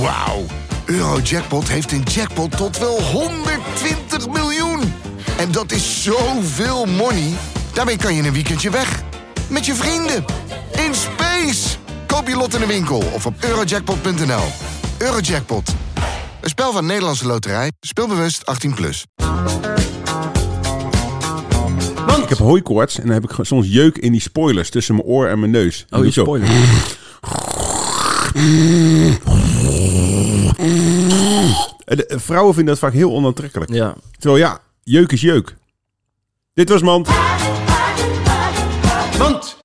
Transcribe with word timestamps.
Wauw. 0.00 0.44
Eurojackpot 0.84 1.68
heeft 1.68 1.92
een 1.92 2.02
jackpot 2.02 2.56
tot 2.56 2.78
wel 2.78 3.02
120 3.02 4.28
miljoen. 4.28 4.80
En 5.38 5.52
dat 5.52 5.72
is 5.72 6.02
zoveel 6.02 6.86
money. 6.86 7.32
Daarmee 7.72 7.96
kan 7.96 8.14
je 8.14 8.22
een 8.22 8.32
weekendje 8.32 8.70
weg. 8.70 9.02
Met 9.48 9.66
je 9.66 9.74
vrienden. 9.74 10.24
In 10.86 10.94
space. 10.94 11.76
Koop 12.06 12.28
je 12.28 12.36
lot 12.36 12.54
in 12.54 12.60
de 12.60 12.66
winkel 12.66 13.02
of 13.12 13.26
op 13.26 13.34
eurojackpot.nl. 13.40 14.44
Eurojackpot. 14.98 15.74
Een 16.40 16.48
spel 16.48 16.72
van 16.72 16.86
Nederlandse 16.86 17.26
Loterij. 17.26 17.72
Speelbewust 17.80 18.42
18+. 18.68 18.74
Plus. 18.74 19.04
Ik 22.28 22.38
heb 22.38 22.46
hooikoorts 22.46 22.98
en 22.98 23.06
dan 23.06 23.12
heb 23.12 23.30
ik 23.30 23.36
soms 23.40 23.66
jeuk 23.68 23.98
in 23.98 24.12
die 24.12 24.20
spoilers 24.20 24.70
tussen 24.70 24.94
mijn 24.94 25.06
oor 25.06 25.26
en 25.26 25.38
mijn 25.38 25.50
neus. 25.50 25.86
Oh, 25.90 26.04
je 26.04 26.12
Zo. 26.12 26.22
spoiler. 26.22 26.48
Eh, 31.88 31.98
eh, 32.08 32.18
vrouwen 32.18 32.54
vinden 32.54 32.74
dat 32.74 32.82
vaak 32.82 32.92
heel 32.92 33.12
onaantrekkelijk. 33.12 33.72
Ja. 33.72 33.94
Terwijl 34.18 34.40
ja, 34.40 34.60
jeuk 34.82 35.12
is 35.12 35.20
jeuk. 35.20 35.56
Dit 36.54 36.68
was 36.68 36.82
Mand. 36.82 37.08
Mand. 39.18 39.56